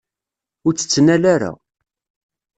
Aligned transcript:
Ur 0.65 0.73
tt-tettnal 0.73 1.23
ara. 1.33 1.51